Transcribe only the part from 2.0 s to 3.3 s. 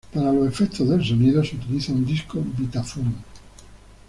disco "Vitaphone".